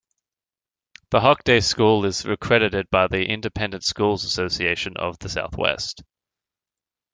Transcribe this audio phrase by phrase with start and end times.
[1.11, 6.01] The Hockaday School is accredited by the Independent Schools Association of the Southwest.